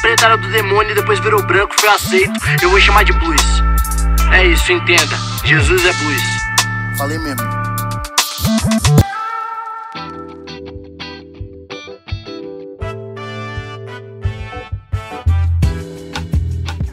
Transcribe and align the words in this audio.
preta 0.00 0.26
era 0.26 0.36
do 0.36 0.48
demônio 0.50 0.92
e 0.92 0.94
depois 0.94 1.18
virou 1.20 1.42
branco, 1.42 1.74
foi 1.78 1.88
aceito. 1.88 2.32
Eu 2.62 2.70
vou 2.70 2.80
chamar 2.80 3.04
de 3.04 3.12
blues. 3.12 3.42
É 4.32 4.46
isso, 4.46 4.72
entenda. 4.72 5.16
Jesus 5.44 5.84
é 5.84 5.92
blues. 5.92 6.22
Falei 6.96 7.18
mesmo. 7.18 7.42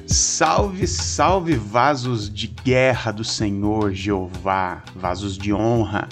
Salve, 0.08 0.88
salve, 0.88 1.56
vasos 1.56 2.28
de 2.34 2.48
guerra 2.48 3.12
do 3.12 3.24
Senhor 3.24 3.94
Jeová, 3.94 4.82
vasos 4.96 5.38
de 5.38 5.54
honra, 5.54 6.10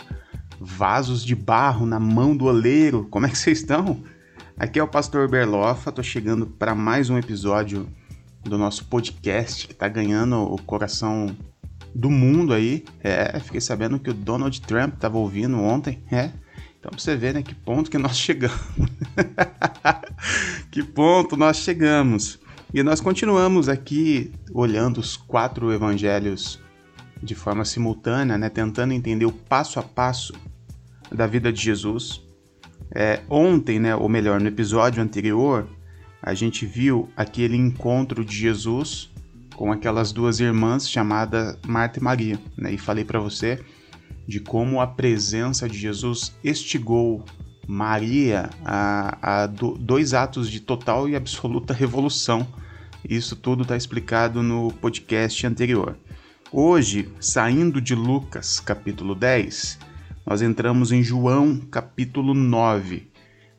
vasos 0.59 1.25
de 1.25 1.35
barro 1.35 1.85
na 1.85 1.99
mão 1.99 2.37
do 2.37 2.45
oleiro. 2.45 3.07
Como 3.09 3.25
é 3.25 3.29
que 3.29 3.37
vocês 3.37 3.59
estão? 3.61 4.03
Aqui 4.59 4.77
é 4.77 4.83
o 4.83 4.87
Pastor 4.89 5.29
Berlofa, 5.29 5.89
tô 5.89 6.03
chegando 6.03 6.45
para 6.45 6.75
mais 6.75 7.09
um 7.09 7.17
episódio 7.17 7.87
do 8.43 8.57
nosso 8.57 8.83
podcast 8.83 9.65
que 9.65 9.73
tá 9.73 9.87
ganhando 9.87 10.35
o 10.35 10.61
coração 10.61 11.33
do 11.95 12.09
mundo 12.09 12.51
aí. 12.53 12.83
É, 13.01 13.39
fiquei 13.39 13.61
sabendo 13.61 13.97
que 13.97 14.09
o 14.09 14.13
Donald 14.13 14.59
Trump 14.59 14.97
tava 14.97 15.17
ouvindo 15.17 15.57
ontem, 15.57 16.03
é. 16.11 16.33
Então 16.77 16.91
pra 16.91 16.99
você 16.99 17.15
ver, 17.15 17.35
né, 17.35 17.41
que 17.41 17.55
ponto 17.55 17.89
que 17.89 17.97
nós 17.97 18.17
chegamos. 18.19 18.59
que 20.69 20.83
ponto 20.83 21.37
nós 21.37 21.55
chegamos. 21.55 22.37
E 22.73 22.83
nós 22.83 22.99
continuamos 22.99 23.69
aqui 23.69 24.29
olhando 24.53 24.97
os 24.97 25.15
quatro 25.15 25.71
evangelhos 25.71 26.59
de 27.23 27.33
forma 27.33 27.63
simultânea, 27.63 28.37
né, 28.37 28.49
tentando 28.49 28.91
entender 28.91 29.25
o 29.25 29.31
passo 29.31 29.79
a 29.79 29.83
passo 29.83 30.33
da 31.09 31.25
vida 31.25 31.49
de 31.49 31.61
Jesus. 31.61 32.27
É, 32.91 33.21
ontem, 33.29 33.79
né, 33.79 33.95
ou 33.95 34.09
melhor, 34.09 34.39
no 34.39 34.47
episódio 34.47 35.01
anterior, 35.01 35.67
a 36.21 36.33
gente 36.33 36.65
viu 36.65 37.09
aquele 37.15 37.55
encontro 37.55 38.25
de 38.25 38.35
Jesus 38.35 39.09
com 39.55 39.71
aquelas 39.71 40.11
duas 40.11 40.39
irmãs 40.39 40.89
chamadas 40.89 41.57
Marta 41.67 41.99
e 41.99 42.03
Maria, 42.03 42.39
né, 42.57 42.73
e 42.73 42.77
falei 42.77 43.03
para 43.03 43.19
você 43.19 43.59
de 44.27 44.39
como 44.39 44.79
a 44.79 44.87
presença 44.87 45.67
de 45.67 45.77
Jesus 45.77 46.33
estigou 46.43 47.25
Maria 47.67 48.49
a, 48.63 49.41
a 49.43 49.47
do, 49.47 49.77
dois 49.77 50.13
atos 50.13 50.49
de 50.49 50.59
total 50.59 51.09
e 51.09 51.15
absoluta 51.15 51.73
revolução. 51.73 52.47
Isso 53.07 53.35
tudo 53.35 53.63
está 53.63 53.75
explicado 53.75 54.41
no 54.43 54.71
podcast 54.73 55.45
anterior. 55.45 55.97
Hoje, 56.51 57.09
saindo 57.19 57.79
de 57.79 57.93
Lucas 57.93 58.59
capítulo 58.59 59.13
10, 59.13 59.79
nós 60.29 60.43
entramos 60.43 60.91
em 60.91 61.01
João 61.01 61.57
capítulo 61.57 62.35
9. 62.35 63.07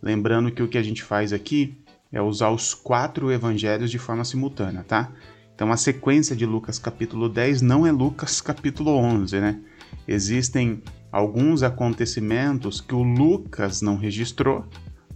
Lembrando 0.00 0.52
que 0.52 0.62
o 0.62 0.68
que 0.68 0.78
a 0.78 0.82
gente 0.84 1.02
faz 1.02 1.32
aqui 1.32 1.76
é 2.12 2.22
usar 2.22 2.50
os 2.50 2.74
quatro 2.74 3.32
evangelhos 3.32 3.90
de 3.90 3.98
forma 3.98 4.24
simultânea, 4.24 4.84
tá? 4.84 5.10
Então 5.52 5.72
a 5.72 5.76
sequência 5.76 6.36
de 6.36 6.46
Lucas 6.46 6.78
capítulo 6.78 7.28
10 7.28 7.60
não 7.60 7.84
é 7.84 7.90
Lucas 7.90 8.40
capítulo 8.40 8.92
11, 8.92 9.40
né? 9.40 9.58
Existem 10.06 10.80
alguns 11.10 11.64
acontecimentos 11.64 12.80
que 12.80 12.94
o 12.94 13.02
Lucas 13.02 13.82
não 13.82 13.96
registrou, 13.96 14.64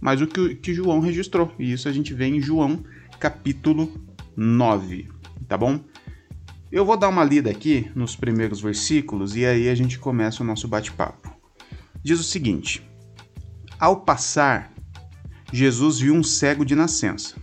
mas 0.01 0.19
o 0.19 0.27
que, 0.27 0.55
que 0.55 0.73
João 0.73 0.99
registrou. 0.99 1.53
E 1.57 1.71
isso 1.71 1.87
a 1.87 1.93
gente 1.93 2.13
vê 2.13 2.25
em 2.25 2.41
João 2.41 2.83
capítulo 3.17 3.89
9, 4.35 5.07
tá 5.47 5.57
bom? 5.57 5.79
Eu 6.69 6.83
vou 6.83 6.97
dar 6.97 7.07
uma 7.07 7.23
lida 7.23 7.49
aqui 7.49 7.89
nos 7.95 8.13
primeiros 8.13 8.59
versículos 8.59 9.37
e 9.37 9.45
aí 9.45 9.69
a 9.69 9.75
gente 9.75 9.97
começa 9.97 10.43
o 10.43 10.45
nosso 10.45 10.67
bate-papo. 10.67 11.34
Diz 12.05 12.19
o 12.19 12.23
seguinte: 12.23 12.87
Ao 13.79 14.01
passar, 14.01 14.71
Jesus 15.51 15.99
viu 15.99 16.13
um 16.13 16.21
cego 16.21 16.63
de 16.63 16.75
nascença. 16.75 17.35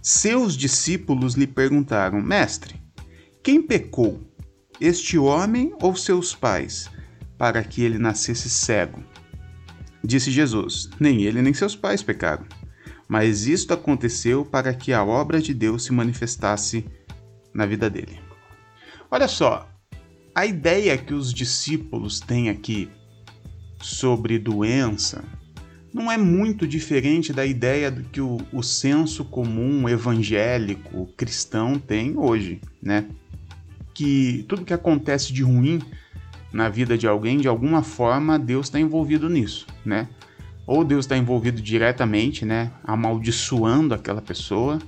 Seus 0.00 0.56
discípulos 0.56 1.34
lhe 1.34 1.44
perguntaram: 1.44 2.22
Mestre, 2.22 2.80
quem 3.42 3.60
pecou, 3.60 4.20
este 4.80 5.18
homem 5.18 5.74
ou 5.82 5.96
seus 5.96 6.32
pais, 6.32 6.88
para 7.36 7.64
que 7.64 7.82
ele 7.82 7.98
nascesse 7.98 8.48
cego? 8.48 9.02
Disse 10.04 10.30
Jesus: 10.30 10.88
Nem 11.00 11.24
ele 11.24 11.42
nem 11.42 11.52
seus 11.52 11.74
pais 11.74 12.00
pecaram, 12.00 12.46
mas 13.08 13.48
isto 13.48 13.74
aconteceu 13.74 14.44
para 14.44 14.72
que 14.72 14.92
a 14.92 15.02
obra 15.02 15.42
de 15.42 15.52
Deus 15.52 15.82
se 15.82 15.92
manifestasse 15.92 16.86
na 17.52 17.66
vida 17.66 17.90
dele. 17.90 18.20
Olha 19.10 19.26
só, 19.26 19.68
a 20.32 20.46
ideia 20.46 20.96
que 20.96 21.12
os 21.12 21.34
discípulos 21.34 22.20
têm 22.20 22.50
aqui 22.50 22.88
sobre 23.80 24.38
doença 24.38 25.24
não 25.92 26.10
é 26.10 26.16
muito 26.16 26.66
diferente 26.66 27.32
da 27.32 27.44
ideia 27.44 27.90
do 27.90 28.02
que 28.04 28.20
o, 28.20 28.38
o 28.52 28.62
senso 28.62 29.24
comum 29.24 29.88
evangélico 29.88 31.06
cristão 31.16 31.78
tem 31.78 32.16
hoje, 32.16 32.60
né? 32.80 33.06
Que 33.92 34.44
tudo 34.48 34.64
que 34.64 34.72
acontece 34.72 35.32
de 35.32 35.42
ruim 35.42 35.80
na 36.52 36.68
vida 36.68 36.96
de 36.96 37.06
alguém, 37.06 37.38
de 37.38 37.48
alguma 37.48 37.82
forma, 37.82 38.38
Deus 38.38 38.66
está 38.66 38.78
envolvido 38.78 39.28
nisso, 39.28 39.66
né? 39.84 40.08
Ou 40.66 40.84
Deus 40.84 41.04
está 41.04 41.16
envolvido 41.16 41.60
diretamente, 41.60 42.44
né? 42.44 42.70
Amaldiçoando 42.84 43.92
aquela 43.92 44.22
pessoa, 44.22 44.78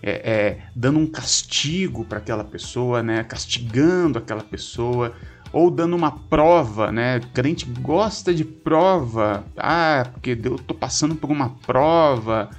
é, 0.00 0.10
é, 0.10 0.58
dando 0.74 1.00
um 1.00 1.06
castigo 1.06 2.04
para 2.04 2.18
aquela 2.18 2.44
pessoa, 2.44 3.02
né? 3.02 3.24
Castigando 3.24 4.18
aquela 4.18 4.44
pessoa, 4.44 5.14
ou 5.52 5.70
dando 5.70 5.96
uma 5.96 6.10
prova, 6.10 6.92
né? 6.92 7.20
Crente 7.32 7.64
gosta 7.80 8.34
de 8.34 8.44
prova. 8.44 9.44
Ah, 9.56 10.06
porque 10.12 10.38
eu 10.42 10.58
tô 10.58 10.74
passando 10.74 11.14
por 11.14 11.30
uma 11.30 11.50
prova 11.66 12.50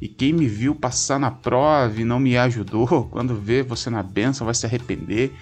e 0.00 0.08
quem 0.08 0.32
me 0.32 0.46
viu 0.46 0.74
passar 0.74 1.18
na 1.18 1.30
prova 1.30 2.00
e 2.00 2.04
não 2.04 2.20
me 2.20 2.36
ajudou, 2.36 3.04
quando 3.10 3.34
vê 3.34 3.62
você 3.62 3.90
na 3.90 4.02
benção 4.02 4.44
vai 4.44 4.54
se 4.54 4.66
arrepender. 4.66 5.34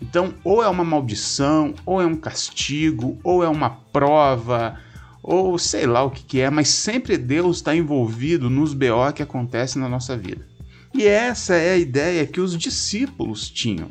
Então, 0.00 0.34
ou 0.42 0.62
é 0.62 0.68
uma 0.68 0.84
maldição, 0.84 1.74
ou 1.86 2.02
é 2.02 2.06
um 2.06 2.16
castigo, 2.16 3.18
ou 3.22 3.44
é 3.44 3.48
uma 3.48 3.70
prova, 3.70 4.76
ou 5.22 5.56
sei 5.58 5.86
lá 5.86 6.02
o 6.02 6.10
que, 6.10 6.24
que 6.24 6.40
é, 6.40 6.50
mas 6.50 6.68
sempre 6.68 7.16
Deus 7.16 7.58
está 7.58 7.74
envolvido 7.74 8.50
nos 8.50 8.74
BO 8.74 9.12
que 9.14 9.22
acontecem 9.22 9.80
na 9.80 9.88
nossa 9.88 10.16
vida. 10.16 10.44
E 10.92 11.06
essa 11.06 11.54
é 11.54 11.72
a 11.72 11.78
ideia 11.78 12.26
que 12.26 12.40
os 12.40 12.58
discípulos 12.58 13.48
tinham. 13.48 13.88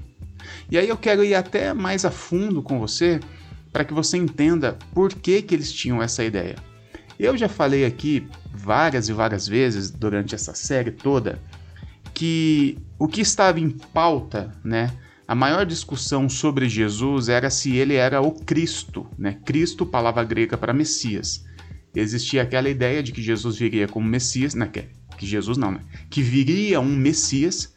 E 0.70 0.78
aí 0.78 0.88
eu 0.88 0.98
quero 0.98 1.24
ir 1.24 1.36
até 1.36 1.74
mais 1.74 2.06
a 2.06 2.12
fundo 2.12 2.62
com 2.62 2.80
você 2.80 3.20
para 3.72 3.86
que 3.86 3.94
você 3.94 4.18
entenda 4.18 4.78
por 4.94 5.14
que, 5.14 5.42
que 5.42 5.56
eles 5.56 5.72
tinham 5.72 6.02
essa 6.02 6.24
ideia. 6.24 6.56
Eu 7.18 7.38
já 7.38 7.48
falei 7.48 7.86
aqui 7.86 8.28
várias 8.52 9.08
e 9.08 9.14
várias 9.14 9.48
vezes 9.48 9.90
durante 9.92 10.36
essa 10.36 10.54
série 10.54 10.92
toda 10.92 11.40
que 12.14 12.78
o 13.00 13.08
que 13.08 13.22
estava 13.22 13.60
em 13.60 13.70
pauta, 13.70 14.52
né? 14.64 14.92
A 15.28 15.36
maior 15.36 15.66
discussão 15.66 16.28
sobre 16.28 16.68
Jesus 16.68 17.30
era 17.30 17.50
se 17.50 17.76
ele 17.76 17.94
era 17.94 18.22
o 18.22 18.32
Cristo, 18.32 19.08
né? 19.18 19.38
Cristo, 19.46 19.86
palavra 19.86 20.24
grega 20.24 20.58
para 20.58 20.74
Messias. 20.74 21.46
Existia 21.96 22.42
aquela 22.42 22.70
ideia 22.70 23.02
de 23.02 23.12
que 23.12 23.22
Jesus 23.22 23.58
viria 23.58 23.88
como 23.88 24.08
Messias, 24.08 24.54
né? 24.54 24.70
Que 25.18 25.26
Jesus 25.26 25.58
não, 25.58 25.72
né? 25.72 25.80
Que 26.10 26.22
viria 26.22 26.80
um 26.80 26.96
Messias. 26.96 27.74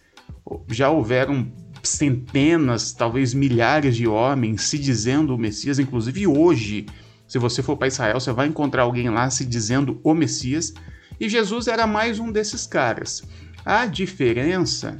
Já 0.68 0.91
houveram 0.91 1.52
centenas, 1.89 2.93
talvez 2.93 3.34
milhares 3.34 3.97
de 3.97 4.06
homens 4.06 4.62
se 4.62 4.78
dizendo 4.78 5.34
o 5.34 5.39
Messias, 5.39 5.78
inclusive 5.78 6.27
hoje, 6.27 6.87
se 7.27 7.39
você 7.39 7.62
for 7.62 7.77
para 7.77 7.89
Israel, 7.89 8.21
você 8.21 8.33
vai 8.33 8.47
encontrar 8.47 8.83
alguém 8.83 9.09
lá 9.11 9.28
se 9.31 9.45
dizendo 9.45 10.00
o 10.03 10.15
Messias, 10.15 10.75
e 11.19 11.28
Jesus 11.28 11.69
era 11.69 11.87
mais 11.87 12.19
um 12.19 12.31
desses 12.33 12.67
caras. 12.67 13.22
A 13.65 13.87
diferença 13.87 14.99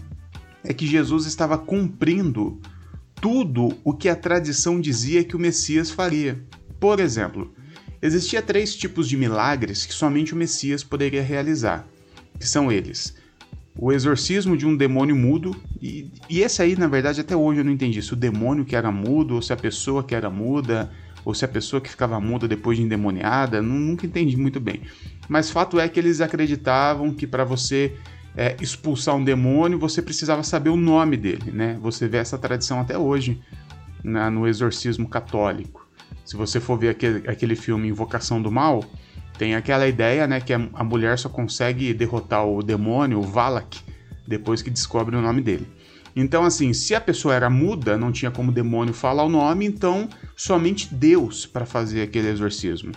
é 0.63 0.73
que 0.73 0.87
Jesus 0.87 1.27
estava 1.27 1.59
cumprindo 1.59 2.61
tudo 3.21 3.77
o 3.85 3.93
que 3.93 4.09
a 4.09 4.17
tradição 4.17 4.81
dizia 4.81 5.25
que 5.25 5.37
o 5.37 5.39
Messias 5.39 5.91
faria. 5.91 6.43
Por 6.81 7.01
exemplo, 7.01 7.55
existia 8.01 8.43
três 8.43 8.75
tipos 8.75 9.09
de 9.09 9.17
milagres 9.17 9.87
que 9.87 9.95
somente 9.95 10.33
o 10.33 10.37
Messias 10.37 10.83
poderia 10.83 11.23
realizar, 11.23 11.87
que 12.39 12.49
são 12.49 12.71
eles: 12.71 13.15
o 13.77 13.93
exorcismo 13.93 14.57
de 14.57 14.67
um 14.67 14.77
demônio 14.77 15.17
mudo. 15.17 15.55
E, 15.81 16.11
e 16.29 16.41
esse 16.41 16.63
aí, 16.63 16.77
na 16.77 16.87
verdade, 16.87 17.21
até 17.21 17.37
hoje 17.37 17.61
eu 17.61 17.65
não 17.65 17.73
entendi 17.73 18.01
se 18.03 18.13
o 18.13 18.17
demônio 18.17 18.65
que 18.65 18.77
era 18.77 18.91
mudo, 18.91 19.35
ou 19.35 19.43
se 19.43 19.53
a 19.53 19.57
pessoa 19.57 20.03
que 20.05 20.15
era 20.15 20.31
muda, 20.31 20.91
ou 21.25 21.35
se 21.35 21.45
a 21.45 21.49
pessoa 21.49 21.81
que 21.81 21.91
ficava 21.91 22.21
muda 22.21 22.47
depois 22.47 22.79
de 22.79 22.85
endemoniada, 22.85 23.61
nunca 23.63 24.07
entendi 24.07 24.37
muito 24.37 24.61
bem. 24.61 24.83
Mas 25.29 25.51
fato 25.51 25.81
é 25.81 25.89
que 25.89 25.99
eles 25.99 26.21
acreditavam 26.21 27.13
que 27.13 27.27
para 27.27 27.45
você 27.45 27.97
é, 28.37 28.57
expulsar 28.61 29.17
um 29.17 29.25
demônio, 29.25 29.79
você 29.79 30.03
precisava 30.03 30.43
saber 30.43 30.71
o 30.71 30.77
nome 30.77 31.17
dele, 31.17 31.51
né? 31.51 31.79
Você 31.81 32.07
vê 32.09 32.19
essa 32.19 32.37
tradição 32.37 32.81
até 32.81 32.99
hoje 32.99 33.41
na, 34.03 34.31
no 34.31 34.47
exorcismo 34.47 35.09
católico. 35.09 35.87
Se 36.25 36.37
você 36.37 36.61
for 36.61 36.79
ver 36.79 36.91
aquele, 36.91 37.29
aquele 37.29 37.57
filme 37.57 37.89
Invocação 37.89 38.41
do 38.41 38.51
Mal, 38.51 38.85
tem 39.39 39.55
aquela 39.55 39.87
ideia, 39.87 40.27
né, 40.27 40.41
que 40.41 40.53
a 40.53 40.85
mulher 40.85 41.19
só 41.19 41.29
consegue 41.29 41.93
derrotar 41.93 42.47
o 42.47 42.63
demônio, 42.63 43.19
o 43.19 43.23
Valak, 43.23 43.81
depois 44.27 44.63
que 44.63 44.71
descobre 44.71 45.17
o 45.17 45.23
nome 45.23 45.41
dele. 45.41 45.67
Então, 46.17 46.45
assim, 46.45 46.73
se 46.73 46.95
a 46.95 47.01
pessoa 47.01 47.35
era 47.35 47.51
muda, 47.51 47.99
não 47.99 48.13
tinha 48.13 48.31
como 48.31 48.51
o 48.51 48.55
demônio 48.55 48.95
falar 48.95 49.25
o 49.25 49.29
nome, 49.29 49.67
então 49.67 50.09
somente 50.37 50.95
Deus 50.95 51.45
para 51.45 51.67
fazer 51.67 52.03
aquele 52.03 52.29
exorcismo. 52.29 52.93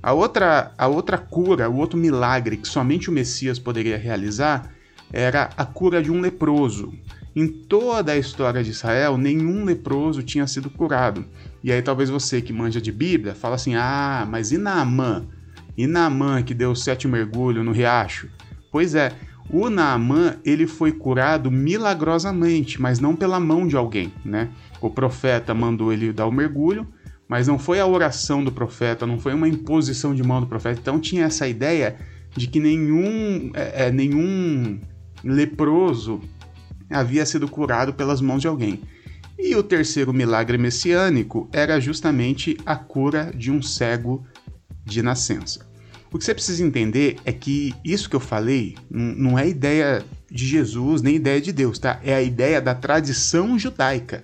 A 0.00 0.12
outra, 0.12 0.72
a 0.78 0.86
outra 0.86 1.18
cura, 1.18 1.68
o 1.68 1.76
outro 1.76 1.98
milagre 1.98 2.58
que 2.58 2.68
somente 2.68 3.08
o 3.08 3.12
Messias 3.12 3.58
poderia 3.58 3.96
realizar 3.96 4.70
era 5.12 5.50
a 5.56 5.64
cura 5.64 6.02
de 6.02 6.12
um 6.12 6.20
leproso. 6.20 6.92
Em 7.34 7.48
toda 7.48 8.12
a 8.12 8.16
história 8.16 8.62
de 8.62 8.70
Israel, 8.70 9.16
nenhum 9.18 9.64
leproso 9.64 10.22
tinha 10.22 10.46
sido 10.46 10.70
curado. 10.70 11.24
E 11.64 11.72
aí 11.72 11.82
talvez 11.82 12.10
você 12.10 12.40
que 12.40 12.52
manja 12.52 12.80
de 12.80 12.92
Bíblia 12.92 13.34
fala 13.34 13.56
assim: 13.56 13.74
"Ah, 13.74 14.26
mas 14.30 14.52
e 14.52 14.58
Naamã? 14.58 15.26
E 15.76 15.86
Naamã 15.86 16.42
que 16.42 16.54
deu 16.54 16.74
sete 16.74 17.08
mergulhos 17.08 17.64
no 17.64 17.72
riacho?" 17.72 18.28
Pois 18.70 18.94
é, 18.94 19.12
o 19.50 19.68
Naamã 19.68 20.36
ele 20.44 20.66
foi 20.66 20.92
curado 20.92 21.50
milagrosamente, 21.50 22.80
mas 22.80 22.98
não 22.98 23.14
pela 23.14 23.38
mão 23.38 23.66
de 23.66 23.76
alguém, 23.76 24.12
né? 24.24 24.50
O 24.80 24.90
profeta 24.90 25.54
mandou 25.54 25.92
ele 25.92 26.12
dar 26.12 26.26
o 26.26 26.32
mergulho, 26.32 26.86
mas 27.28 27.46
não 27.46 27.58
foi 27.58 27.78
a 27.80 27.86
oração 27.86 28.42
do 28.42 28.50
profeta, 28.50 29.06
não 29.06 29.18
foi 29.18 29.34
uma 29.34 29.48
imposição 29.48 30.14
de 30.14 30.22
mão 30.22 30.40
do 30.40 30.46
profeta. 30.46 30.80
Então 30.80 30.98
tinha 30.98 31.24
essa 31.24 31.46
ideia 31.46 31.96
de 32.36 32.46
que 32.46 32.60
nenhum, 32.60 33.50
é, 33.54 33.86
é, 33.86 33.90
nenhum 33.90 34.80
leproso 35.22 36.20
havia 36.90 37.24
sido 37.24 37.48
curado 37.48 37.94
pelas 37.94 38.20
mãos 38.20 38.40
de 38.40 38.48
alguém. 38.48 38.80
E 39.38 39.54
o 39.56 39.62
terceiro 39.62 40.12
milagre 40.12 40.56
messiânico 40.56 41.48
era 41.52 41.80
justamente 41.80 42.56
a 42.64 42.76
cura 42.76 43.32
de 43.34 43.50
um 43.50 43.60
cego 43.60 44.24
de 44.84 45.02
nascença. 45.02 45.63
O 46.14 46.18
que 46.18 46.24
você 46.24 46.32
precisa 46.32 46.62
entender 46.62 47.16
é 47.24 47.32
que 47.32 47.74
isso 47.84 48.08
que 48.08 48.14
eu 48.14 48.20
falei 48.20 48.76
não 48.88 49.36
é 49.36 49.48
ideia 49.48 50.04
de 50.30 50.46
Jesus 50.46 51.02
nem 51.02 51.16
ideia 51.16 51.40
de 51.40 51.50
Deus, 51.50 51.76
tá? 51.76 52.00
É 52.04 52.14
a 52.14 52.22
ideia 52.22 52.60
da 52.60 52.72
tradição 52.72 53.58
judaica, 53.58 54.22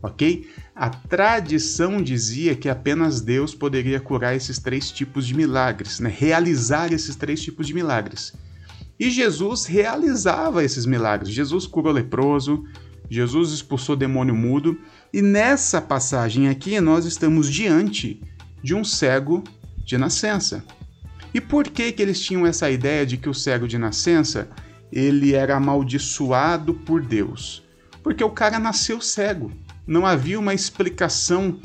ok? 0.00 0.48
A 0.72 0.88
tradição 0.88 2.00
dizia 2.00 2.54
que 2.54 2.68
apenas 2.68 3.20
Deus 3.20 3.56
poderia 3.56 3.98
curar 3.98 4.36
esses 4.36 4.60
três 4.60 4.92
tipos 4.92 5.26
de 5.26 5.34
milagres, 5.34 5.98
né? 5.98 6.14
realizar 6.16 6.92
esses 6.92 7.16
três 7.16 7.42
tipos 7.42 7.66
de 7.66 7.74
milagres. 7.74 8.32
E 8.96 9.10
Jesus 9.10 9.64
realizava 9.64 10.62
esses 10.62 10.86
milagres. 10.86 11.34
Jesus 11.34 11.66
curou 11.66 11.92
leproso, 11.92 12.62
Jesus 13.10 13.50
expulsou 13.50 13.96
demônio 13.96 14.36
mudo, 14.36 14.78
e 15.12 15.20
nessa 15.20 15.82
passagem 15.82 16.48
aqui 16.48 16.80
nós 16.80 17.04
estamos 17.04 17.50
diante 17.50 18.22
de 18.62 18.76
um 18.76 18.84
cego 18.84 19.42
de 19.84 19.98
nascença. 19.98 20.64
E 21.34 21.40
por 21.40 21.68
que 21.68 21.92
que 21.92 22.02
eles 22.02 22.20
tinham 22.20 22.46
essa 22.46 22.70
ideia 22.70 23.06
de 23.06 23.16
que 23.16 23.28
o 23.28 23.34
cego 23.34 23.66
de 23.66 23.78
nascença 23.78 24.48
ele 24.92 25.34
era 25.34 25.56
amaldiçoado 25.56 26.74
por 26.74 27.00
Deus? 27.00 27.62
Porque 28.02 28.22
o 28.22 28.30
cara 28.30 28.58
nasceu 28.58 29.00
cego. 29.00 29.50
Não 29.86 30.06
havia 30.06 30.38
uma 30.38 30.52
explicação 30.52 31.58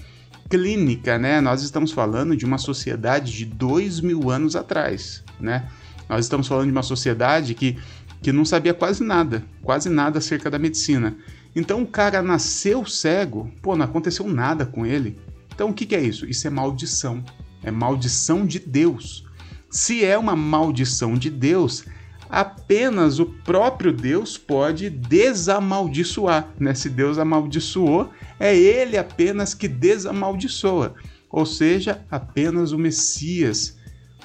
clínica, 0.50 1.18
né? 1.18 1.42
Nós 1.42 1.62
estamos 1.62 1.92
falando 1.92 2.36
de 2.36 2.46
uma 2.46 2.58
sociedade 2.58 3.34
de 3.34 3.46
dois 3.46 4.00
mil 4.00 4.30
anos 4.30 4.56
atrás, 4.56 5.24
né? 5.40 5.68
Nós 6.08 6.26
estamos 6.26 6.48
falando 6.48 6.68
de 6.68 6.72
uma 6.72 6.84
sociedade 6.84 7.54
que, 7.54 7.78
que 8.22 8.32
não 8.32 8.46
sabia 8.46 8.74
quase 8.74 9.04
nada, 9.04 9.44
quase 9.62 9.90
nada 9.90 10.20
acerca 10.20 10.50
da 10.50 10.58
medicina. 10.58 11.18
Então 11.54 11.82
o 11.82 11.88
cara 11.88 12.22
nasceu 12.22 12.86
cego, 12.86 13.52
pô, 13.62 13.76
não 13.76 13.84
aconteceu 13.84 14.28
nada 14.28 14.66
com 14.66 14.86
ele. 14.86 15.18
Então 15.54 15.70
o 15.70 15.74
que, 15.74 15.86
que 15.86 15.96
é 15.96 16.02
isso? 16.02 16.26
Isso 16.26 16.48
é 16.48 16.50
maldição. 16.50 17.24
É 17.64 17.72
maldição 17.72 18.46
de 18.46 18.60
Deus. 18.60 19.27
Se 19.70 20.04
é 20.04 20.18
uma 20.18 20.36
maldição 20.36 21.16
de 21.16 21.30
Deus, 21.30 21.84
apenas 22.30 23.20
o 23.20 23.26
próprio 23.26 23.92
Deus 23.92 24.38
pode 24.38 24.90
desamaldiçoar. 24.90 26.50
Né? 26.60 26.74
Se 26.74 26.90
Deus 26.90 27.18
amaldiçoou, 27.18 28.10
é 28.40 28.56
ele 28.56 28.98
apenas 28.98 29.54
que 29.54 29.68
desamaldiçoa. 29.68 30.96
Ou 31.30 31.46
seja, 31.46 32.02
apenas 32.10 32.72
o 32.72 32.78
Messias 32.78 33.78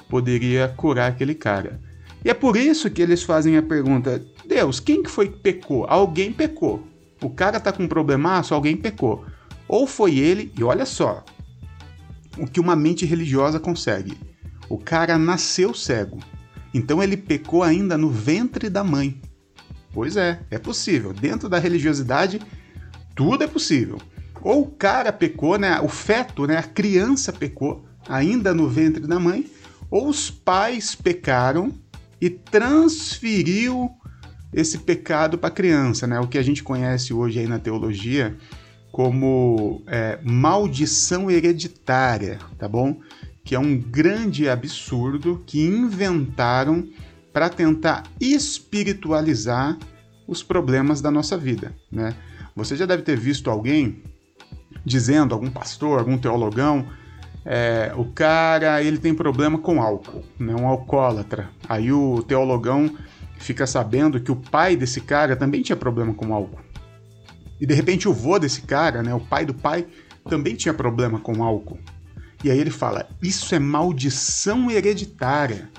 poderia 0.07 0.69
curar 0.69 1.11
aquele 1.11 1.35
cara. 1.35 1.79
E 2.23 2.29
é 2.29 2.33
por 2.33 2.55
isso 2.55 2.89
que 2.89 3.01
eles 3.01 3.21
fazem 3.21 3.57
a 3.57 3.61
pergunta: 3.61 4.23
Deus, 4.47 4.79
quem 4.79 5.03
que 5.03 5.09
foi 5.09 5.27
que 5.27 5.39
pecou? 5.39 5.85
Alguém 5.89 6.31
pecou. 6.31 6.87
O 7.21 7.29
cara 7.29 7.59
tá 7.59 7.71
com 7.71 7.83
um 7.83 7.87
problemaço, 7.87 8.53
alguém 8.53 8.77
pecou. 8.77 9.25
Ou 9.67 9.85
foi 9.85 10.17
ele, 10.17 10.53
e 10.57 10.63
olha 10.63 10.85
só, 10.85 11.23
o 12.37 12.45
que 12.45 12.59
uma 12.59 12.75
mente 12.75 13.05
religiosa 13.05 13.59
consegue 13.59 14.17
o 14.73 14.77
cara 14.79 15.19
nasceu 15.19 15.71
cego. 15.71 16.17
Então 16.73 17.03
ele 17.03 17.15
pecou 17.15 17.61
ainda 17.61 17.95
no 17.95 18.09
ventre 18.09 18.71
da 18.71 18.83
mãe. 18.83 19.21
Pois 19.93 20.17
é, 20.17 20.39
é 20.49 20.57
possível. 20.57 21.13
Dentro 21.13 21.47
da 21.47 21.59
religiosidade, 21.59 22.41
tudo 23.15 23.43
é 23.43 23.47
possível. 23.47 23.99
Ou 24.41 24.63
o 24.63 24.71
cara 24.71 25.13
pecou, 25.13 25.59
né? 25.59 25.79
O 25.79 25.87
feto, 25.87 26.47
né? 26.47 26.57
A 26.57 26.63
criança 26.63 27.31
pecou 27.31 27.85
ainda 28.09 28.51
no 28.51 28.67
ventre 28.67 29.05
da 29.05 29.19
mãe, 29.19 29.45
ou 29.91 30.07
os 30.07 30.31
pais 30.31 30.95
pecaram 30.95 31.71
e 32.19 32.27
transferiu 32.27 33.91
esse 34.51 34.79
pecado 34.79 35.37
para 35.37 35.49
a 35.49 35.51
criança, 35.51 36.07
né? 36.07 36.19
O 36.19 36.27
que 36.27 36.39
a 36.39 36.43
gente 36.43 36.63
conhece 36.63 37.13
hoje 37.13 37.39
aí 37.39 37.47
na 37.47 37.59
teologia 37.59 38.35
como 38.91 39.83
é, 39.85 40.17
maldição 40.23 41.29
hereditária, 41.29 42.39
tá 42.57 42.67
bom? 42.67 42.99
Que 43.43 43.55
é 43.55 43.59
um 43.59 43.77
grande 43.77 44.47
absurdo 44.47 45.43
que 45.45 45.61
inventaram 45.61 46.87
para 47.31 47.49
tentar 47.49 48.03
espiritualizar 48.19 49.77
os 50.27 50.41
problemas 50.41 51.01
da 51.01 51.11
nossa 51.11 51.37
vida, 51.37 51.75
né? 51.91 52.15
Você 52.55 52.75
já 52.75 52.85
deve 52.85 53.01
ter 53.03 53.17
visto 53.17 53.49
alguém 53.49 54.03
dizendo, 54.85 55.33
algum 55.33 55.49
pastor, 55.49 55.99
algum 55.99 56.17
teologão, 56.17 56.87
é, 57.45 57.91
o 57.95 58.05
cara 58.05 58.81
ele 58.81 58.97
tem 58.97 59.13
problema 59.13 59.57
com 59.57 59.81
álcool, 59.81 60.23
né? 60.39 60.55
um 60.55 60.67
alcoólatra. 60.67 61.49
Aí 61.67 61.91
o 61.91 62.23
teologão 62.23 62.95
fica 63.37 63.67
sabendo 63.67 64.19
que 64.19 64.31
o 64.31 64.35
pai 64.35 64.75
desse 64.75 65.01
cara 65.01 65.35
também 65.35 65.61
tinha 65.61 65.75
problema 65.75 66.13
com 66.13 66.33
álcool. 66.33 66.61
E 67.59 67.65
de 67.65 67.73
repente 67.73 68.07
o 68.07 68.13
vô 68.13 68.39
desse 68.39 68.61
cara, 68.61 69.01
né, 69.03 69.13
o 69.13 69.19
pai 69.19 69.45
do 69.45 69.53
pai, 69.53 69.85
também 70.29 70.55
tinha 70.55 70.73
problema 70.73 71.19
com 71.19 71.43
álcool. 71.43 71.79
E 72.43 72.51
aí 72.51 72.59
ele 72.59 72.69
fala: 72.69 73.07
isso 73.21 73.55
é 73.55 73.59
maldição 73.59 74.69
hereditária. 74.69 75.69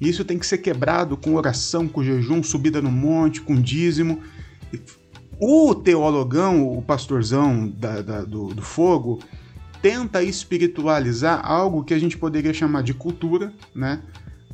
Isso 0.00 0.24
tem 0.24 0.38
que 0.38 0.46
ser 0.46 0.58
quebrado 0.58 1.16
com 1.16 1.34
oração, 1.34 1.88
com 1.88 2.04
jejum, 2.04 2.42
subida 2.42 2.80
no 2.80 2.90
monte, 2.90 3.40
com 3.40 3.60
dízimo. 3.60 4.20
O 5.40 5.74
teologão, 5.74 6.68
o 6.68 6.82
pastorzão 6.82 7.68
da, 7.68 8.00
da, 8.00 8.22
do, 8.22 8.54
do 8.54 8.62
fogo, 8.62 9.20
tenta 9.82 10.22
espiritualizar 10.22 11.40
algo 11.44 11.84
que 11.84 11.94
a 11.94 11.98
gente 11.98 12.16
poderia 12.16 12.52
chamar 12.52 12.82
de 12.82 12.94
cultura, 12.94 13.52
né? 13.74 14.02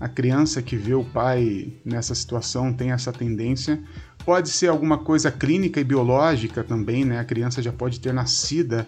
A 0.00 0.08
criança 0.08 0.60
que 0.60 0.76
vê 0.76 0.94
o 0.94 1.04
pai 1.04 1.72
nessa 1.84 2.14
situação 2.14 2.72
tem 2.72 2.90
essa 2.90 3.12
tendência. 3.12 3.82
Pode 4.24 4.48
ser 4.48 4.68
alguma 4.68 4.98
coisa 4.98 5.30
clínica 5.30 5.80
e 5.80 5.84
biológica 5.84 6.64
também, 6.64 7.04
né? 7.04 7.18
A 7.18 7.24
criança 7.24 7.62
já 7.62 7.72
pode 7.72 8.00
ter 8.00 8.12
nascida 8.12 8.86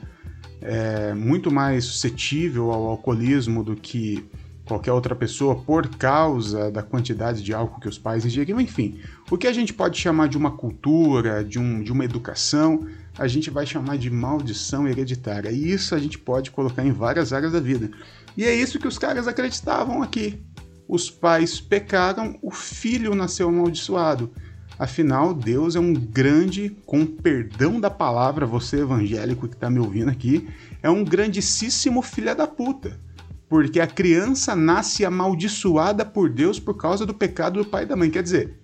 é, 0.67 1.15
muito 1.15 1.49
mais 1.51 1.85
suscetível 1.85 2.73
ao 2.73 2.87
alcoolismo 2.87 3.63
do 3.63 3.77
que 3.77 4.29
qualquer 4.65 4.91
outra 4.91 5.15
pessoa 5.15 5.55
por 5.55 5.89
causa 5.91 6.73
da 6.73 6.83
quantidade 6.83 7.41
de 7.41 7.55
álcool 7.55 7.81
que 7.81 7.89
os 7.89 7.97
pais 7.97 8.27
ingeriam, 8.27 8.61
enfim. 8.61 9.01
O 9.31 9.39
que 9.39 9.47
a 9.47 9.53
gente 9.53 9.73
pode 9.73 9.97
chamar 9.97 10.29
de 10.29 10.37
uma 10.37 10.51
cultura, 10.51 11.45
de, 11.45 11.57
um, 11.57 11.85
de 11.85 11.93
uma 11.93 12.05
educação, 12.05 12.85
a 13.17 13.29
gente 13.29 13.49
vai 13.49 13.65
chamar 13.65 13.97
de 13.97 14.11
maldição 14.11 14.89
hereditária. 14.89 15.53
E 15.53 15.71
isso 15.71 15.95
a 15.95 15.99
gente 15.99 16.19
pode 16.19 16.51
colocar 16.51 16.85
em 16.85 16.91
várias 16.91 17.33
áreas 17.33 17.53
da 17.53 17.61
vida. 17.61 17.89
E 18.37 18.45
é 18.45 18.53
isso 18.53 18.81
que 18.81 18.89
os 18.89 18.99
caras 18.99 19.29
acreditavam 19.29 20.03
aqui. 20.03 20.43
Os 20.89 21.09
pais 21.09 21.61
pecaram, 21.61 22.37
o 22.43 22.51
filho 22.51 23.15
nasceu 23.15 23.49
amaldiçoado. 23.49 24.33
Afinal, 24.79 25.33
Deus 25.33 25.75
é 25.75 25.81
um 25.81 25.95
grande, 25.95 26.77
com 26.85 27.07
perdão 27.07 27.81
da 27.81 27.91
palavra, 27.91 28.45
você 28.45 28.81
evangélico 28.81 29.49
que 29.49 29.55
está 29.55 29.71
me 29.71 29.79
ouvindo 29.79 30.11
aqui, 30.11 30.49
é 30.83 30.91
um 30.91 31.03
grandíssimo 31.03 32.03
filho 32.03 32.37
da 32.37 32.47
puta. 32.47 33.01
Porque 33.49 33.81
a 33.81 33.87
criança 33.87 34.55
nasce 34.55 35.05
amaldiçoada 35.05 36.05
por 36.05 36.29
Deus 36.29 36.59
por 36.59 36.75
causa 36.75 37.07
do 37.07 37.15
pecado 37.15 37.63
do 37.63 37.69
pai 37.69 37.85
e 37.85 37.87
da 37.87 37.97
mãe. 37.97 38.11
Quer 38.11 38.23
dizer, 38.23 38.61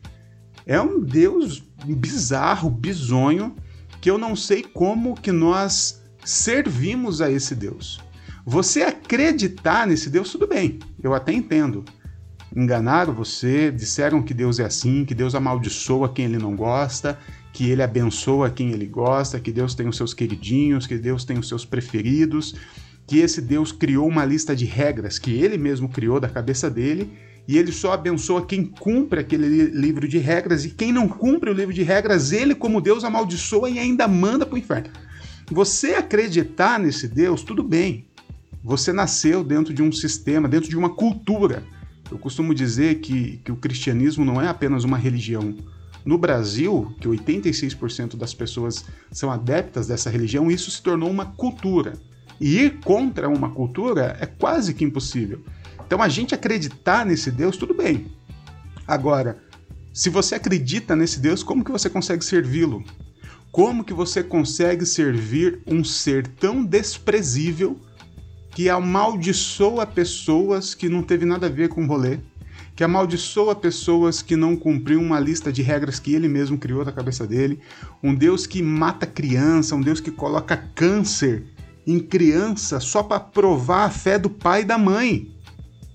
é 0.66 0.80
um 0.80 1.00
Deus 1.00 1.62
bizarro, 1.84 2.68
bizonho, 2.68 3.56
que 4.00 4.10
eu 4.10 4.18
não 4.18 4.36
sei 4.36 4.62
como 4.62 5.14
que 5.14 5.32
nós 5.32 6.02
servimos 6.24 7.22
a 7.22 7.30
esse 7.30 7.54
Deus. 7.54 8.00
Você 8.44 8.82
acreditar 8.82 9.86
nesse 9.86 10.10
Deus, 10.10 10.30
tudo 10.30 10.46
bem, 10.46 10.80
eu 11.02 11.14
até 11.14 11.32
entendo 11.32 11.84
enganaram 12.54 13.12
você, 13.12 13.70
disseram 13.70 14.22
que 14.22 14.34
Deus 14.34 14.58
é 14.58 14.64
assim, 14.64 15.04
que 15.04 15.14
Deus 15.14 15.34
amaldiçoa 15.34 16.12
quem 16.12 16.26
ele 16.26 16.38
não 16.38 16.54
gosta, 16.54 17.18
que 17.52 17.70
ele 17.70 17.82
abençoa 17.82 18.50
quem 18.50 18.70
ele 18.70 18.86
gosta, 18.86 19.40
que 19.40 19.52
Deus 19.52 19.74
tem 19.74 19.88
os 19.88 19.96
seus 19.96 20.14
queridinhos, 20.14 20.86
que 20.86 20.96
Deus 20.96 21.24
tem 21.24 21.38
os 21.38 21.48
seus 21.48 21.64
preferidos, 21.64 22.54
que 23.06 23.18
esse 23.18 23.40
Deus 23.40 23.72
criou 23.72 24.06
uma 24.06 24.24
lista 24.24 24.54
de 24.54 24.64
regras 24.64 25.18
que 25.18 25.32
ele 25.32 25.58
mesmo 25.58 25.88
criou 25.88 26.20
da 26.20 26.28
cabeça 26.28 26.70
dele 26.70 27.10
e 27.46 27.58
ele 27.58 27.72
só 27.72 27.92
abençoa 27.92 28.46
quem 28.46 28.64
cumpre 28.64 29.20
aquele 29.20 29.66
livro 29.66 30.06
de 30.06 30.18
regras 30.18 30.64
e 30.64 30.70
quem 30.70 30.92
não 30.92 31.08
cumpre 31.08 31.50
o 31.50 31.52
livro 31.52 31.74
de 31.74 31.82
regras, 31.82 32.32
ele 32.32 32.54
como 32.54 32.80
Deus 32.80 33.02
amaldiçoa 33.02 33.68
e 33.68 33.78
ainda 33.78 34.06
manda 34.06 34.46
para 34.46 34.54
o 34.54 34.58
inferno. 34.58 34.90
Você 35.50 35.94
acreditar 35.94 36.78
nesse 36.78 37.08
Deus, 37.08 37.42
tudo 37.42 37.62
bem. 37.62 38.06
Você 38.62 38.92
nasceu 38.92 39.42
dentro 39.42 39.74
de 39.74 39.82
um 39.82 39.90
sistema, 39.90 40.48
dentro 40.48 40.70
de 40.70 40.76
uma 40.76 40.90
cultura 40.90 41.64
eu 42.12 42.18
costumo 42.18 42.54
dizer 42.54 42.96
que, 42.96 43.38
que 43.38 43.50
o 43.50 43.56
cristianismo 43.56 44.22
não 44.22 44.40
é 44.40 44.46
apenas 44.46 44.84
uma 44.84 44.98
religião. 44.98 45.56
No 46.04 46.18
Brasil, 46.18 46.94
que 47.00 47.08
86% 47.08 48.16
das 48.16 48.34
pessoas 48.34 48.84
são 49.10 49.30
adeptas 49.30 49.86
dessa 49.86 50.10
religião, 50.10 50.50
isso 50.50 50.70
se 50.70 50.82
tornou 50.82 51.10
uma 51.10 51.24
cultura. 51.24 51.94
E 52.38 52.58
ir 52.58 52.80
contra 52.80 53.30
uma 53.30 53.50
cultura 53.50 54.16
é 54.20 54.26
quase 54.26 54.74
que 54.74 54.84
impossível. 54.84 55.40
Então 55.86 56.02
a 56.02 56.08
gente 56.08 56.34
acreditar 56.34 57.06
nesse 57.06 57.30
Deus, 57.30 57.56
tudo 57.56 57.72
bem. 57.72 58.08
Agora, 58.86 59.38
se 59.92 60.10
você 60.10 60.34
acredita 60.34 60.94
nesse 60.94 61.18
Deus, 61.18 61.42
como 61.42 61.64
que 61.64 61.72
você 61.72 61.88
consegue 61.88 62.24
servi-lo? 62.24 62.84
Como 63.50 63.84
que 63.84 63.94
você 63.94 64.22
consegue 64.22 64.84
servir 64.84 65.60
um 65.66 65.82
ser 65.82 66.26
tão 66.26 66.62
desprezível 66.62 67.80
que 68.52 68.68
amaldiçoa 68.68 69.86
pessoas 69.86 70.74
que 70.74 70.88
não 70.88 71.02
teve 71.02 71.24
nada 71.24 71.46
a 71.46 71.50
ver 71.50 71.68
com 71.68 71.84
o 71.84 71.86
rolê, 71.86 72.18
que 72.76 72.84
amaldiçoa 72.84 73.54
pessoas 73.54 74.22
que 74.22 74.36
não 74.36 74.56
cumpriu 74.56 75.00
uma 75.00 75.18
lista 75.18 75.52
de 75.52 75.62
regras 75.62 75.98
que 75.98 76.14
ele 76.14 76.28
mesmo 76.28 76.58
criou 76.58 76.84
da 76.84 76.92
cabeça 76.92 77.26
dele, 77.26 77.58
um 78.02 78.14
Deus 78.14 78.46
que 78.46 78.62
mata 78.62 79.06
criança, 79.06 79.74
um 79.74 79.80
Deus 79.80 80.00
que 80.00 80.10
coloca 80.10 80.56
câncer 80.74 81.44
em 81.86 81.98
criança 81.98 82.78
só 82.80 83.02
para 83.02 83.20
provar 83.20 83.84
a 83.86 83.90
fé 83.90 84.18
do 84.18 84.30
pai 84.30 84.62
e 84.62 84.66
da 84.66 84.78
mãe. 84.78 85.34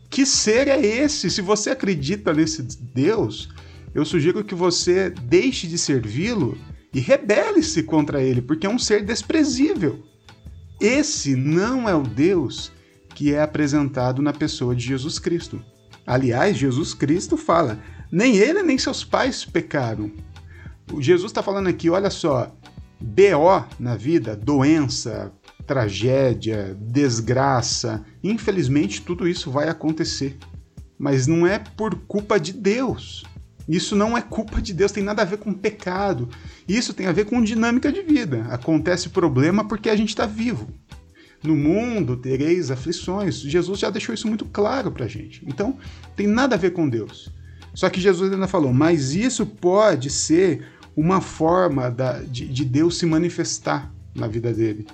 Que 0.10 0.26
ser 0.26 0.68
é 0.68 0.80
esse? 0.80 1.30
Se 1.30 1.42
você 1.42 1.72
acredita 1.72 2.34
nesse 2.34 2.64
Deus, 2.64 3.50
eu 3.94 4.06
sugiro 4.06 4.44
que 4.44 4.56
você 4.56 5.10
deixe 5.10 5.68
de 5.68 5.78
servi-lo 5.78 6.58
e 6.94 7.00
rebele-se 7.00 7.84
contra 7.84 8.22
ele, 8.22 8.42
porque 8.42 8.66
é 8.66 8.70
um 8.70 8.80
ser 8.80 9.04
desprezível. 9.04 10.04
Esse 10.80 11.36
não 11.36 11.90
é 11.90 11.96
o 11.96 12.04
Deus 12.04 12.72
que 13.16 13.34
é 13.34 13.42
apresentado 13.42 14.22
na 14.22 14.32
pessoa 14.32 14.76
de 14.76 14.86
Jesus 14.86 15.18
Cristo. 15.18 15.64
Aliás, 16.06 16.56
Jesus 16.58 16.94
Cristo 16.94 17.36
fala: 17.36 17.80
nem 18.12 18.38
ele 18.38 18.62
nem 18.62 18.78
seus 18.78 19.04
pais 19.04 19.44
pecaram. 19.44 20.12
O 20.94 21.02
Jesus 21.02 21.32
está 21.32 21.44
falando 21.44 21.68
aqui, 21.68 21.90
olha 21.90 22.10
só, 22.10 22.56
BO 23.00 23.66
na 23.80 23.96
vida, 23.96 24.36
doença, 24.36 25.34
tragédia, 25.66 26.78
desgraça, 26.80 28.06
infelizmente 28.24 29.02
tudo 29.02 29.28
isso 29.28 29.52
vai 29.52 29.68
acontecer. 29.68 30.38
Mas 30.98 31.28
não 31.28 31.46
é 31.46 31.60
por 31.60 31.96
culpa 32.08 32.40
de 32.40 32.54
Deus. 32.54 33.24
Isso 33.68 33.96
não 33.96 34.18
é 34.18 34.22
culpa 34.22 34.62
de 34.62 34.74
Deus, 34.74 34.92
tem 34.92 35.04
nada 35.04 35.22
a 35.22 35.26
ver 35.26 35.38
com 35.38 35.54
pecado. 35.54 36.30
Isso 36.68 36.94
tem 36.94 37.08
a 37.08 37.12
ver 37.12 37.26
com 37.26 37.44
dinâmica 37.44 37.92
de 37.92 38.02
vida. 38.02 38.46
Acontece 38.50 39.10
problema 39.10 39.68
porque 39.68 39.90
a 39.90 39.96
gente 39.96 40.10
está 40.10 40.26
vivo. 40.26 40.68
No 41.44 41.56
mundo 41.56 42.16
tereis 42.16 42.72
aflições. 42.72 43.40
Jesus 43.40 43.80
já 43.80 43.90
deixou 43.90 44.16
isso 44.16 44.28
muito 44.28 44.46
claro 44.46 44.92
para 44.92 45.06
a 45.06 45.08
gente. 45.08 45.44
Então, 45.46 45.78
tem 46.16 46.28
nada 46.28 46.56
a 46.56 46.58
ver 46.58 46.72
com 46.72 46.88
Deus. 46.88 47.30
Só 47.74 47.90
que 47.90 48.02
Jesus 48.02 48.32
ainda 48.32 48.48
falou, 48.48 48.74
mas 48.74 49.14
isso 49.14 49.46
pode 49.46 50.10
ser 50.10 50.66
uma 50.96 51.22
forma 51.22 51.92
da, 51.92 52.22
de, 52.22 52.48
de 52.48 52.66
Deus 52.66 52.98
se 52.98 53.06
manifestar 53.06 53.94
na 54.16 54.28
vida 54.28 54.52
dele. 54.52 54.88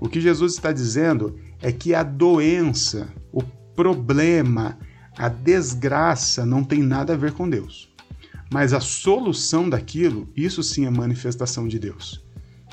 O 0.00 0.08
que 0.08 0.20
Jesus 0.20 0.54
está 0.54 0.72
dizendo 0.72 1.38
é 1.60 1.70
que 1.70 1.94
a 1.94 2.02
doença, 2.02 3.08
o 3.30 3.42
problema, 3.76 4.78
a 5.18 5.28
desgraça 5.28 6.46
não 6.46 6.64
tem 6.64 6.80
nada 6.82 7.12
a 7.12 7.16
ver 7.16 7.32
com 7.32 7.48
Deus. 7.48 7.89
Mas 8.52 8.72
a 8.72 8.80
solução 8.80 9.68
daquilo, 9.70 10.28
isso 10.36 10.62
sim 10.62 10.84
é 10.84 10.90
manifestação 10.90 11.68
de 11.68 11.78
Deus. 11.78 12.22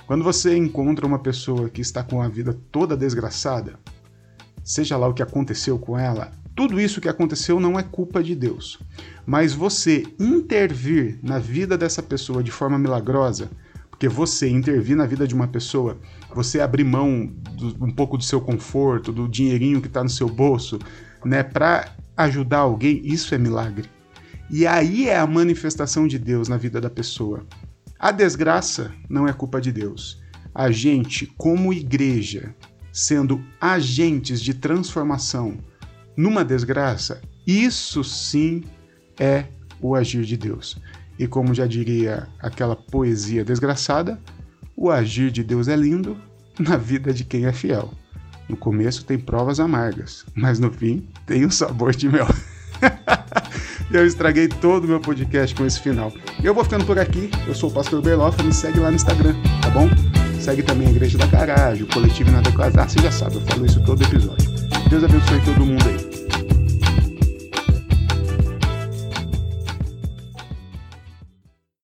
Quando 0.07 0.23
você 0.23 0.57
encontra 0.57 1.05
uma 1.05 1.19
pessoa 1.19 1.69
que 1.69 1.81
está 1.81 2.01
com 2.03 2.21
a 2.21 2.27
vida 2.27 2.57
toda 2.71 2.97
desgraçada, 2.97 3.77
seja 4.63 4.97
lá 4.97 5.07
o 5.07 5.13
que 5.13 5.21
aconteceu 5.21 5.77
com 5.77 5.97
ela, 5.97 6.31
tudo 6.55 6.81
isso 6.81 6.99
que 6.99 7.07
aconteceu 7.07 7.59
não 7.59 7.77
é 7.77 7.83
culpa 7.83 8.23
de 8.23 8.33
Deus. 8.33 8.79
Mas 9.25 9.53
você 9.53 10.03
intervir 10.19 11.19
na 11.21 11.37
vida 11.37 11.77
dessa 11.77 12.01
pessoa 12.01 12.41
de 12.41 12.49
forma 12.49 12.79
milagrosa, 12.79 13.51
porque 13.91 14.07
você 14.07 14.49
intervir 14.49 14.95
na 14.95 15.05
vida 15.05 15.27
de 15.27 15.35
uma 15.35 15.47
pessoa, 15.47 15.99
você 16.33 16.59
abrir 16.59 16.83
mão 16.83 17.31
do, 17.51 17.85
um 17.85 17.91
pouco 17.91 18.17
do 18.17 18.23
seu 18.23 18.41
conforto, 18.41 19.11
do 19.11 19.27
dinheirinho 19.27 19.81
que 19.81 19.87
está 19.87 20.03
no 20.03 20.09
seu 20.09 20.27
bolso, 20.27 20.79
né, 21.23 21.43
para 21.43 21.93
ajudar 22.15 22.59
alguém, 22.59 23.01
isso 23.03 23.35
é 23.35 23.37
milagre. 23.37 23.96
E 24.49 24.65
aí 24.65 25.09
é 25.09 25.17
a 25.17 25.27
manifestação 25.27 26.07
de 26.07 26.17
Deus 26.17 26.47
na 26.47 26.55
vida 26.55 26.79
da 26.79 26.89
pessoa. 26.89 27.45
A 27.99 28.11
desgraça 28.11 28.91
não 29.09 29.27
é 29.27 29.33
culpa 29.33 29.59
de 29.59 29.71
Deus. 29.71 30.21
A 30.55 30.71
gente, 30.71 31.25
como 31.37 31.73
igreja, 31.73 32.55
sendo 32.91 33.43
agentes 33.59 34.41
de 34.41 34.53
transformação 34.53 35.57
numa 36.15 36.43
desgraça, 36.45 37.21
isso 37.45 38.03
sim 38.03 38.63
é 39.19 39.45
o 39.81 39.95
agir 39.95 40.23
de 40.23 40.37
Deus. 40.37 40.79
E 41.19 41.27
como 41.27 41.53
já 41.53 41.67
diria 41.67 42.27
aquela 42.39 42.75
poesia 42.75 43.43
desgraçada, 43.43 44.19
o 44.75 44.89
agir 44.89 45.29
de 45.29 45.43
Deus 45.43 45.67
é 45.67 45.75
lindo 45.75 46.17
na 46.57 46.77
vida 46.77 47.13
de 47.13 47.23
quem 47.23 47.45
é 47.45 47.53
fiel. 47.53 47.91
No 48.47 48.55
começo 48.55 49.03
tem 49.03 49.19
provas 49.19 49.59
amargas, 49.59 50.25
mas 50.33 50.57
no 50.57 50.71
fim 50.71 51.07
tem 51.25 51.45
o 51.45 51.51
sabor 51.51 51.93
de 51.93 52.07
mel. 52.07 52.27
eu 53.91 54.05
estraguei 54.05 54.47
todo 54.47 54.85
o 54.85 54.87
meu 54.87 54.99
podcast 54.99 55.55
com 55.55 55.65
esse 55.65 55.79
final. 55.79 56.11
Eu 56.43 56.53
vou 56.53 56.63
ficando 56.63 56.85
por 56.85 56.99
aqui. 56.99 57.29
Eu 57.47 57.55
sou 57.55 57.69
o 57.69 57.73
Pastor 57.73 58.01
Berloff. 58.01 58.41
Me 58.43 58.53
segue 58.53 58.79
lá 58.79 58.89
no 58.89 58.95
Instagram, 58.95 59.35
tá 59.61 59.69
bom? 59.69 59.89
Segue 60.39 60.63
também 60.63 60.87
a 60.87 60.91
Igreja 60.91 61.17
da 61.17 61.25
Garagem, 61.25 61.83
o 61.83 61.87
Coletivo 61.87 62.31
Nada 62.31 62.51
Casar. 62.51 62.89
Você 62.89 62.99
já 63.01 63.11
sabe, 63.11 63.35
eu 63.35 63.41
falo 63.41 63.65
isso 63.65 63.81
todo 63.83 64.03
episódio. 64.03 64.49
Deus 64.89 65.03
abençoe 65.03 65.41
todo 65.41 65.65
mundo 65.65 65.83
aí. 65.87 66.16